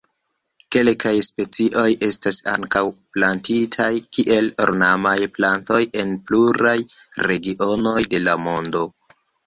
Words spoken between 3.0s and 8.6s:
plantitaj kiel ornamaj plantoj en pluraj regionoj de la